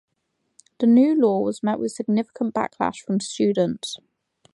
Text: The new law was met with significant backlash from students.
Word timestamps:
The 0.79 0.87
new 0.87 1.13
law 1.15 1.41
was 1.41 1.61
met 1.61 1.77
with 1.77 1.91
significant 1.91 2.55
backlash 2.55 3.01
from 3.03 3.19
students. 3.19 3.99